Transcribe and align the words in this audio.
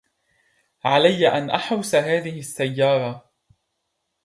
عليّ 0.83 1.27
أن 1.27 1.49
أحرس 1.49 1.95
هذه 1.95 2.39
السّيّارة. 2.39 3.31